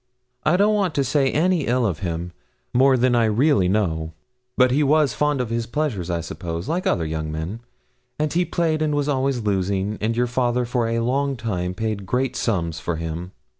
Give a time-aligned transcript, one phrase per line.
[0.43, 2.31] I don't want to say any ill of him
[2.73, 4.13] more than I really know
[4.57, 7.59] but he was fond of his pleasures, I suppose, like other young men,
[8.17, 12.07] and he played, and was always losing, and your father for a long time paid
[12.07, 13.31] great sums for him.